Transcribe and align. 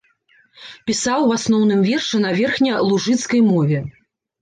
Пісаў 0.91 1.27
у 1.27 1.35
асноўным 1.37 1.85
вершы 1.91 2.25
на 2.25 2.35
верхнялужыцкай 2.43 3.49
мове. 3.55 3.89